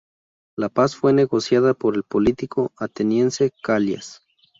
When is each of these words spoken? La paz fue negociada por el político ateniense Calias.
La 0.57 0.69
paz 0.69 0.95
fue 0.95 1.13
negociada 1.13 1.75
por 1.75 1.93
el 1.95 2.01
político 2.01 2.71
ateniense 2.79 3.51
Calias. 3.61 4.23